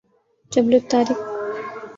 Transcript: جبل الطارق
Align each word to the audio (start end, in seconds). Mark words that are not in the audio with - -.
جبل 0.51 0.75
الطارق 0.75 1.19